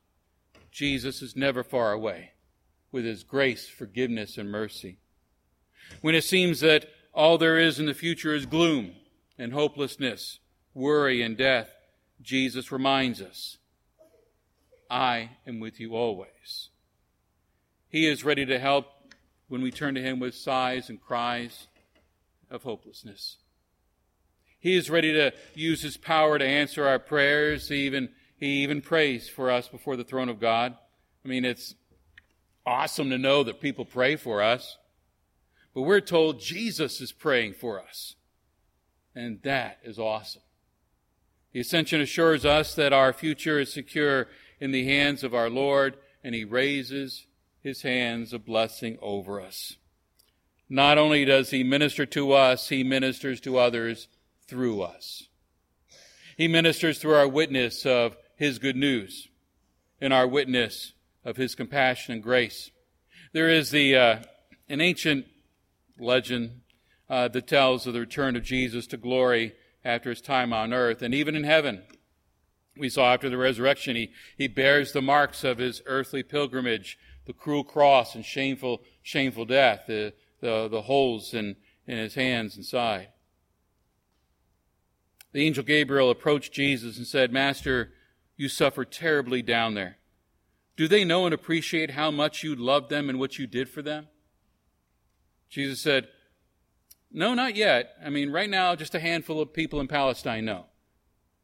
Jesus 0.71 1.21
is 1.21 1.35
never 1.35 1.63
far 1.63 1.91
away 1.91 2.31
with 2.91 3.05
his 3.05 3.23
grace, 3.23 3.67
forgiveness, 3.67 4.37
and 4.37 4.51
mercy. 4.51 4.97
When 6.01 6.15
it 6.15 6.23
seems 6.23 6.59
that 6.61 6.87
all 7.13 7.37
there 7.37 7.57
is 7.57 7.79
in 7.79 7.85
the 7.85 7.93
future 7.93 8.33
is 8.33 8.45
gloom 8.45 8.93
and 9.37 9.53
hopelessness, 9.53 10.39
worry 10.73 11.21
and 11.21 11.37
death, 11.37 11.69
Jesus 12.21 12.71
reminds 12.71 13.21
us, 13.21 13.57
I 14.89 15.31
am 15.47 15.59
with 15.59 15.79
you 15.79 15.95
always. 15.95 16.69
He 17.95 18.07
is 18.07 18.25
ready 18.25 18.45
to 18.47 18.59
help 18.59 18.87
when 19.47 19.61
we 19.61 19.71
turn 19.71 19.95
to 19.95 20.01
Him 20.01 20.19
with 20.19 20.35
sighs 20.35 20.89
and 20.89 20.99
cries 20.99 21.67
of 22.51 22.63
hopelessness. 22.63 23.37
He 24.59 24.75
is 24.75 24.89
ready 24.89 25.13
to 25.13 25.31
use 25.53 25.81
His 25.81 25.95
power 25.95 26.37
to 26.37 26.45
answer 26.45 26.85
our 26.85 26.99
prayers. 26.99 27.69
He 27.69 27.85
even, 27.85 28.09
he 28.35 28.63
even 28.63 28.81
prays 28.81 29.29
for 29.29 29.49
us 29.49 29.69
before 29.69 29.95
the 29.95 30.03
throne 30.03 30.27
of 30.27 30.41
God. 30.41 30.75
I 31.23 31.27
mean, 31.29 31.45
it's 31.45 31.75
awesome 32.65 33.09
to 33.11 33.17
know 33.17 33.45
that 33.45 33.61
people 33.61 33.85
pray 33.85 34.17
for 34.17 34.43
us, 34.43 34.77
but 35.73 35.83
we're 35.83 36.01
told 36.01 36.41
Jesus 36.41 36.99
is 36.99 37.13
praying 37.13 37.53
for 37.53 37.81
us. 37.81 38.15
And 39.15 39.41
that 39.43 39.79
is 39.85 39.97
awesome. 39.97 40.41
The 41.53 41.61
ascension 41.61 42.01
assures 42.01 42.43
us 42.43 42.75
that 42.75 42.91
our 42.91 43.13
future 43.13 43.57
is 43.57 43.71
secure 43.71 44.27
in 44.59 44.71
the 44.71 44.83
hands 44.83 45.23
of 45.23 45.33
our 45.33 45.49
Lord, 45.49 45.95
and 46.25 46.35
He 46.35 46.43
raises 46.43 47.27
His 47.65 47.81
hands 47.81 48.31
of 48.31 48.45
blessing 48.45 48.97
over 49.01 49.41
us. 49.41 49.75
Not 50.69 50.97
only 50.97 51.25
does 51.25 51.49
He 51.49 51.63
minister 51.63 52.05
to 52.05 52.31
us, 52.31 52.69
He 52.69 52.83
ministers 52.83 53.41
to 53.41 53.57
others 53.57 54.07
through 54.47 54.81
us. 54.81 55.27
He 56.37 56.47
ministers 56.47 56.99
through 56.99 57.15
our 57.15 57.27
witness 57.27 57.85
of 57.85 58.15
His 58.37 58.59
good 58.59 58.75
news 58.75 59.27
and 59.99 60.13
our 60.13 60.27
witness 60.27 60.93
of 61.23 61.37
his 61.37 61.55
compassion 61.55 62.13
and 62.13 62.23
grace. 62.23 62.71
There 63.33 63.49
is 63.49 63.71
the 63.71 63.95
uh, 63.95 64.19
an 64.69 64.81
ancient 64.81 65.25
legend 65.99 66.61
uh, 67.09 67.27
that 67.29 67.47
tells 67.47 67.87
of 67.87 67.93
the 67.93 67.99
return 68.01 68.35
of 68.35 68.43
Jesus 68.43 68.87
to 68.87 68.97
glory 68.97 69.53
after 69.83 70.09
his 70.09 70.21
time 70.21 70.53
on 70.53 70.73
earth, 70.73 71.01
and 71.01 71.13
even 71.13 71.35
in 71.35 71.43
heaven. 71.43 71.83
We 72.77 72.89
saw 72.89 73.13
after 73.13 73.29
the 73.29 73.37
resurrection, 73.37 73.95
he, 73.95 74.11
he 74.37 74.47
bears 74.47 74.91
the 74.91 75.01
marks 75.01 75.43
of 75.43 75.59
his 75.59 75.81
earthly 75.85 76.23
pilgrimage, 76.23 76.97
the 77.25 77.33
cruel 77.33 77.63
cross 77.63 78.15
and 78.15 78.23
shameful, 78.23 78.81
shameful 79.01 79.45
death, 79.45 79.83
the, 79.87 80.13
the, 80.41 80.67
the 80.67 80.83
holes 80.83 81.33
in, 81.33 81.55
in 81.87 81.97
his 81.97 82.15
hands 82.15 82.55
and 82.55 82.65
side. 82.65 83.09
The 85.33 85.45
angel 85.45 85.63
Gabriel 85.63 86.09
approached 86.09 86.53
Jesus 86.53 86.97
and 86.97 87.05
said, 87.05 87.31
Master, 87.33 87.91
you 88.37 88.47
suffer 88.47 88.85
terribly 88.85 89.41
down 89.41 89.73
there. 89.73 89.97
Do 90.77 90.87
they 90.87 91.03
know 91.03 91.25
and 91.25 91.33
appreciate 91.33 91.91
how 91.91 92.11
much 92.11 92.43
you 92.43 92.55
loved 92.55 92.89
them 92.89 93.09
and 93.09 93.19
what 93.19 93.37
you 93.37 93.47
did 93.47 93.69
for 93.69 93.81
them? 93.81 94.07
Jesus 95.49 95.79
said, 95.81 96.07
No, 97.11 97.33
not 97.33 97.55
yet. 97.55 97.95
I 98.03 98.09
mean, 98.09 98.31
right 98.31 98.49
now, 98.49 98.75
just 98.75 98.95
a 98.95 98.99
handful 98.99 99.41
of 99.41 99.53
people 99.53 99.79
in 99.79 99.87
Palestine 99.87 100.45
know. 100.45 100.65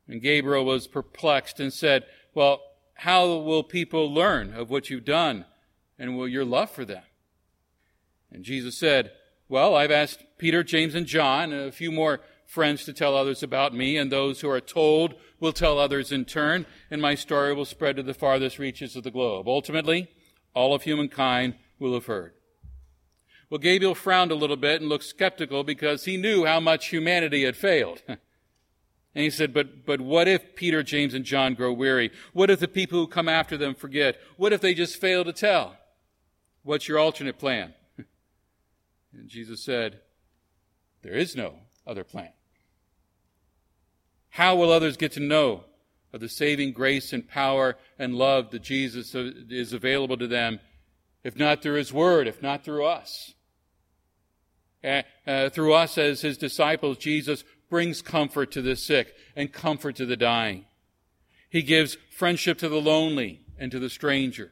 And 0.07 0.21
Gabriel 0.21 0.65
was 0.65 0.87
perplexed 0.87 1.59
and 1.59 1.71
said, 1.71 2.03
Well, 2.33 2.61
how 2.95 3.25
will 3.25 3.63
people 3.63 4.13
learn 4.13 4.53
of 4.53 4.69
what 4.69 4.89
you've 4.89 5.05
done 5.05 5.45
and 6.01 6.17
will 6.17 6.27
your 6.27 6.43
love 6.43 6.71
for 6.71 6.83
them? 6.83 7.03
And 8.31 8.43
Jesus 8.43 8.75
said, 8.75 9.11
Well, 9.47 9.75
I've 9.75 9.91
asked 9.91 10.23
Peter, 10.39 10.63
James, 10.63 10.95
and 10.95 11.05
John, 11.05 11.53
and 11.53 11.69
a 11.69 11.71
few 11.71 11.91
more 11.91 12.21
friends 12.47 12.83
to 12.85 12.93
tell 12.93 13.15
others 13.15 13.43
about 13.43 13.75
me, 13.75 13.97
and 13.97 14.11
those 14.11 14.41
who 14.41 14.49
are 14.49 14.59
told 14.59 15.13
will 15.39 15.53
tell 15.53 15.77
others 15.77 16.11
in 16.11 16.25
turn, 16.25 16.65
and 16.89 17.01
my 17.01 17.13
story 17.13 17.53
will 17.53 17.65
spread 17.65 17.97
to 17.97 18.03
the 18.03 18.15
farthest 18.15 18.57
reaches 18.57 18.95
of 18.95 19.03
the 19.03 19.11
globe. 19.11 19.47
Ultimately, 19.47 20.07
all 20.55 20.73
of 20.73 20.81
humankind 20.81 21.53
will 21.77 21.93
have 21.93 22.07
heard. 22.07 22.33
Well, 23.51 23.59
Gabriel 23.59 23.93
frowned 23.93 24.31
a 24.31 24.35
little 24.35 24.57
bit 24.57 24.81
and 24.81 24.89
looked 24.89 25.03
skeptical 25.03 25.63
because 25.63 26.05
he 26.05 26.17
knew 26.17 26.45
how 26.45 26.59
much 26.59 26.87
humanity 26.87 27.43
had 27.43 27.55
failed. 27.55 28.01
and 28.07 28.17
he 29.13 29.29
said, 29.29 29.53
but, 29.53 29.85
but 29.85 30.01
what 30.01 30.27
if 30.27 30.55
Peter, 30.55 30.81
James, 30.81 31.13
and 31.13 31.25
John 31.25 31.53
grow 31.53 31.71
weary? 31.71 32.11
What 32.33 32.49
if 32.49 32.59
the 32.59 32.67
people 32.67 32.97
who 32.97 33.07
come 33.07 33.29
after 33.29 33.55
them 33.55 33.75
forget? 33.75 34.17
What 34.37 34.51
if 34.51 34.61
they 34.61 34.73
just 34.73 34.99
fail 34.99 35.23
to 35.25 35.33
tell? 35.33 35.77
What's 36.63 36.87
your 36.87 36.99
alternate 36.99 37.39
plan? 37.39 37.73
and 37.97 39.27
Jesus 39.27 39.63
said, 39.63 39.99
there 41.01 41.13
is 41.13 41.35
no 41.35 41.55
other 41.85 42.03
plan. 42.03 42.29
How 44.29 44.55
will 44.55 44.71
others 44.71 44.97
get 44.97 45.11
to 45.13 45.19
know 45.19 45.65
of 46.13 46.21
the 46.21 46.29
saving 46.29 46.73
grace 46.73 47.13
and 47.13 47.27
power 47.27 47.77
and 47.97 48.15
love 48.15 48.51
that 48.51 48.61
Jesus 48.61 49.15
is 49.15 49.73
available 49.73 50.17
to 50.17 50.27
them, 50.27 50.59
if 51.23 51.35
not 51.35 51.61
through 51.61 51.75
His 51.75 51.91
Word, 51.91 52.27
if 52.27 52.41
not 52.41 52.63
through 52.63 52.85
us? 52.85 53.33
Uh, 54.83 55.49
through 55.49 55.73
us 55.73 55.97
as 55.97 56.21
His 56.21 56.37
disciples, 56.37 56.97
Jesus 56.97 57.43
brings 57.69 58.01
comfort 58.01 58.51
to 58.51 58.61
the 58.61 58.75
sick 58.75 59.13
and 59.35 59.51
comfort 59.51 59.95
to 59.97 60.05
the 60.05 60.17
dying. 60.17 60.65
He 61.49 61.61
gives 61.61 61.97
friendship 62.09 62.57
to 62.59 62.69
the 62.69 62.81
lonely 62.81 63.41
and 63.57 63.71
to 63.71 63.79
the 63.79 63.89
stranger. 63.89 64.51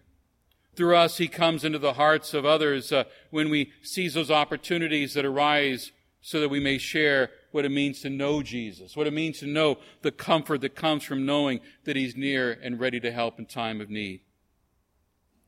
Through 0.79 0.95
us, 0.95 1.17
He 1.17 1.27
comes 1.27 1.65
into 1.65 1.77
the 1.77 1.95
hearts 1.95 2.33
of 2.33 2.45
others 2.45 2.93
uh, 2.93 3.03
when 3.31 3.49
we 3.49 3.73
seize 3.81 4.13
those 4.13 4.31
opportunities 4.31 5.13
that 5.13 5.25
arise 5.25 5.91
so 6.21 6.39
that 6.39 6.47
we 6.47 6.61
may 6.61 6.77
share 6.77 7.31
what 7.51 7.65
it 7.65 7.69
means 7.69 7.99
to 7.99 8.09
know 8.09 8.41
Jesus, 8.41 8.95
what 8.95 9.05
it 9.05 9.11
means 9.11 9.39
to 9.39 9.45
know 9.45 9.79
the 10.03 10.11
comfort 10.13 10.61
that 10.61 10.77
comes 10.77 11.03
from 11.03 11.25
knowing 11.25 11.59
that 11.83 11.97
He's 11.97 12.15
near 12.15 12.57
and 12.63 12.79
ready 12.79 13.01
to 13.01 13.11
help 13.11 13.37
in 13.39 13.45
time 13.45 13.81
of 13.81 13.89
need. 13.89 14.21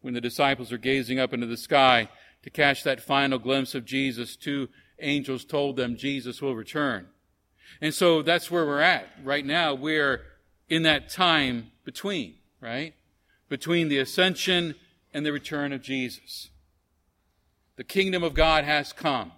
When 0.02 0.14
the 0.14 0.20
disciples 0.20 0.70
are 0.74 0.78
gazing 0.78 1.18
up 1.18 1.32
into 1.32 1.48
the 1.48 1.56
sky 1.56 2.10
to 2.44 2.50
catch 2.50 2.84
that 2.84 3.00
final 3.00 3.40
glimpse 3.40 3.74
of 3.74 3.86
Jesus, 3.86 4.36
two 4.36 4.68
angels 5.00 5.46
told 5.46 5.78
them 5.78 5.96
Jesus 5.96 6.42
will 6.42 6.58
return. 6.58 7.08
And 7.80 7.94
so 7.94 8.22
that's 8.22 8.52
where 8.52 8.66
we're 8.66 8.82
at. 8.82 9.08
Right 9.24 9.46
now, 9.46 9.76
we're 9.76 10.24
in 10.68 10.84
that 10.84 11.10
time 11.10 11.72
between, 11.86 12.34
right? 12.60 12.96
Between 13.48 13.88
the 13.88 14.00
ascension 14.00 14.76
and 15.14 15.26
the 15.26 15.34
return 15.34 15.74
of 15.74 15.82
Jesus. 15.82 16.50
The 17.76 17.84
kingdom 17.84 18.24
of 18.24 18.34
God 18.34 18.64
has 18.64 18.94
come 18.94 19.32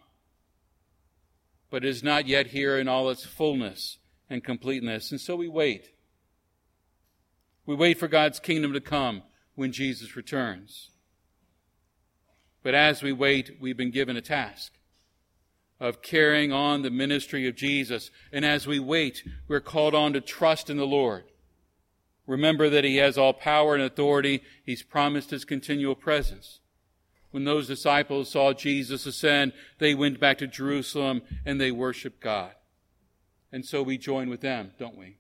but 1.74 1.84
is 1.84 2.04
not 2.04 2.28
yet 2.28 2.46
here 2.46 2.78
in 2.78 2.88
all 2.88 3.10
its 3.10 3.26
fullness 3.26 3.98
and 4.30 4.44
completeness. 4.44 5.10
And 5.10 5.20
so 5.20 5.36
we 5.36 5.48
wait. 5.48 5.90
We 7.66 7.74
wait 7.74 7.98
for 7.98 8.08
God's 8.08 8.40
kingdom 8.40 8.74
to 8.74 8.80
come 8.80 9.24
when 9.56 9.72
Jesus 9.72 10.16
returns. 10.16 10.92
But 12.62 12.76
as 12.76 13.02
we 13.02 13.12
wait, 13.12 13.58
we've 13.60 13.76
been 13.76 13.90
given 13.90 14.16
a 14.16 14.22
task 14.22 14.74
of 15.80 16.04
carrying 16.04 16.54
on 16.54 16.84
the 16.84 16.92
ministry 16.92 17.48
of 17.48 17.56
Jesus. 17.56 18.12
And 18.32 18.46
as 18.46 18.68
we 18.68 18.80
wait, 18.80 19.24
we're 19.48 19.60
called 19.60 19.96
on 19.96 20.14
to 20.14 20.22
trust 20.22 20.70
in 20.70 20.78
the 20.78 20.86
Lord. 20.86 21.24
Remember 22.26 22.70
that 22.70 22.84
He 22.84 22.98
has 22.98 23.18
all 23.18 23.34
power 23.34 23.74
and 23.74 23.84
authority. 23.84 24.42
He's 24.64 24.84
promised 24.84 25.32
His 25.32 25.46
continual 25.46 25.96
presence 25.96 26.60
when 27.34 27.46
those 27.46 27.66
disciples 27.66 28.30
saw 28.30 28.54
Jesus 28.54 29.08
ascend, 29.08 29.54
they 29.80 29.96
went 29.96 30.20
back 30.20 30.38
to 30.38 30.46
Jerusalem 30.46 31.24
and 31.44 31.60
they 31.60 31.72
worshiped 31.72 32.22
God. 32.22 32.52
And 33.52 33.66
so 33.66 33.82
we 33.82 33.98
join 33.98 34.30
with 34.30 34.42
them, 34.42 34.72
don't 34.78 34.96
we? 34.96 35.18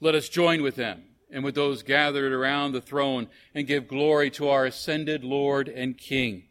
Let 0.00 0.16
us 0.16 0.28
join 0.28 0.64
with 0.64 0.74
them 0.74 1.04
and 1.30 1.44
with 1.44 1.54
those 1.54 1.84
gathered 1.84 2.32
around 2.32 2.72
the 2.72 2.80
throne 2.80 3.28
and 3.54 3.68
give 3.68 3.86
glory 3.86 4.30
to 4.32 4.48
our 4.48 4.64
ascended 4.64 5.22
Lord 5.22 5.68
and 5.68 5.96
King. 5.96 6.48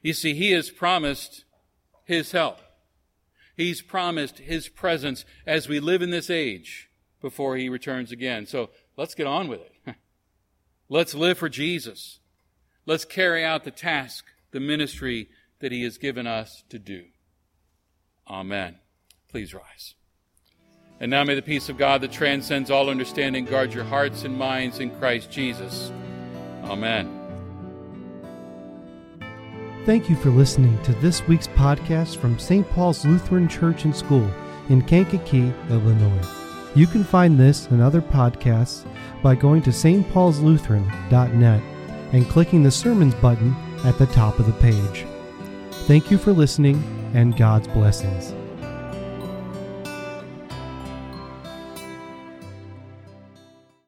You 0.00 0.14
see, 0.14 0.32
He 0.32 0.52
has 0.52 0.70
promised 0.70 1.44
His 2.06 2.32
help. 2.32 2.60
He's 3.54 3.82
promised 3.82 4.38
His 4.38 4.70
presence 4.70 5.26
as 5.46 5.68
we 5.68 5.78
live 5.78 6.00
in 6.00 6.10
this 6.10 6.30
age 6.30 6.88
before 7.20 7.56
He 7.56 7.68
returns 7.68 8.12
again. 8.12 8.46
So 8.46 8.70
let's 8.96 9.14
get 9.14 9.26
on 9.26 9.48
with 9.48 9.60
it. 9.60 9.94
let's 10.88 11.14
live 11.14 11.38
for 11.38 11.48
Jesus. 11.48 12.20
Let's 12.84 13.04
carry 13.04 13.44
out 13.44 13.64
the 13.64 13.70
task, 13.70 14.24
the 14.52 14.60
ministry 14.60 15.28
that 15.60 15.72
He 15.72 15.82
has 15.82 15.98
given 15.98 16.26
us 16.26 16.64
to 16.68 16.78
do. 16.78 17.04
Amen. 18.28 18.78
Please 19.28 19.54
rise. 19.54 19.94
And 20.98 21.10
now 21.10 21.24
may 21.24 21.34
the 21.34 21.42
peace 21.42 21.68
of 21.68 21.76
God 21.76 22.00
that 22.00 22.12
transcends 22.12 22.70
all 22.70 22.88
understanding 22.88 23.44
guard 23.44 23.74
your 23.74 23.84
hearts 23.84 24.24
and 24.24 24.36
minds 24.36 24.78
in 24.80 24.90
Christ 24.98 25.30
Jesus. 25.30 25.92
Amen. 26.64 27.12
Thank 29.84 30.08
you 30.10 30.16
for 30.16 30.30
listening 30.30 30.82
to 30.82 30.92
this 30.94 31.26
week's 31.28 31.46
podcast 31.48 32.16
from 32.16 32.38
St. 32.38 32.68
Paul's 32.70 33.04
Lutheran 33.04 33.48
Church 33.48 33.84
and 33.84 33.94
School 33.94 34.28
in 34.68 34.82
Kankakee, 34.82 35.52
Illinois. 35.70 36.45
You 36.76 36.86
can 36.86 37.02
find 37.04 37.40
this 37.40 37.66
and 37.68 37.80
other 37.80 38.02
podcasts 38.02 38.84
by 39.22 39.34
going 39.34 39.62
to 39.62 39.70
stpaulslutheran.net 39.70 41.62
and 42.12 42.28
clicking 42.28 42.62
the 42.62 42.70
Sermons 42.70 43.14
button 43.14 43.56
at 43.84 43.96
the 43.96 44.06
top 44.06 44.38
of 44.38 44.44
the 44.44 44.52
page. 44.52 45.06
Thank 45.86 46.10
you 46.10 46.18
for 46.18 46.32
listening, 46.32 46.82
and 47.14 47.34
God's 47.34 47.68
blessings. 47.68 48.34